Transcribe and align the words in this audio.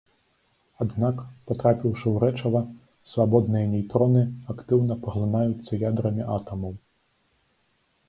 Аднак, 0.85 1.19
патрапіўшы 1.51 2.07
ў 2.13 2.23
рэчыва, 2.23 2.63
свабодныя 3.13 3.69
нейтроны 3.77 4.27
актыўна 4.57 5.01
паглынаюцца 5.07 5.83
ядрамі 5.93 6.31
атамаў. 6.41 6.79